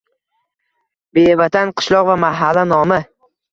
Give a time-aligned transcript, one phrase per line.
[1.19, 3.01] Bevatan– qishloq va mahalla nomi.